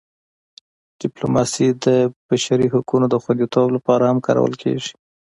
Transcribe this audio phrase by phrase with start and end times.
[1.01, 1.87] ډیپلوماسي د
[2.27, 4.91] بشري حقونو د خوندیتوب لپاره هم کارول کېږي.